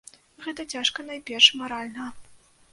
Гэта 0.45 0.65
цяжка 0.77 1.05
найперш 1.11 1.53
маральна. 1.63 2.11